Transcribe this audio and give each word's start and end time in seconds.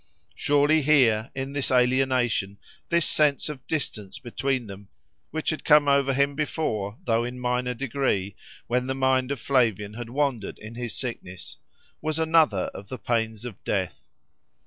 Surely, 0.33 0.81
here, 0.81 1.29
in 1.35 1.53
this 1.53 1.69
alienation, 1.69 2.57
this 2.89 3.05
sense 3.05 3.49
of 3.49 3.67
distance 3.67 4.17
between 4.17 4.65
them, 4.65 4.87
which 5.29 5.51
had 5.51 5.63
come 5.63 5.87
over 5.87 6.11
him 6.15 6.33
before 6.33 6.97
though 7.03 7.23
in 7.23 7.39
minor 7.39 7.75
degree 7.75 8.35
when 8.65 8.87
the 8.87 8.95
mind 8.95 9.29
of 9.29 9.39
Flavian 9.39 9.93
had 9.93 10.09
wandered 10.09 10.57
in 10.57 10.73
his 10.73 10.95
sickness, 10.97 11.57
was 12.01 12.17
another 12.17 12.71
of 12.73 12.89
the 12.89 12.97
pains 12.97 13.45
of 13.45 13.63
death. 13.63 14.03